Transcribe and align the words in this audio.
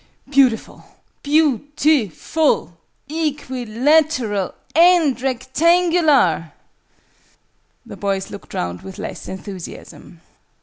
"Beautiful! 0.31 0.83
Beau 1.21 1.61
ti 1.75 2.07
ful! 2.09 2.75
Equilateral! 3.07 4.55
And 4.75 5.21
rectangular!" 5.21 6.53
The 7.85 7.97
boys 7.97 8.31
looked 8.31 8.55
round 8.55 8.81
with 8.81 8.97
less 8.97 9.27
enthusiasm. 9.27 10.21